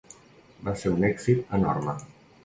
[0.69, 1.95] Va ser un èxit enorme.